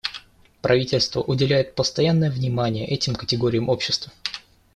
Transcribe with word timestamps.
Правительство 0.63 1.21
уделяет 1.21 1.75
постоянное 1.75 2.31
внимание 2.31 2.87
этим 2.87 3.13
категориям 3.13 3.69
общества. 3.69 4.11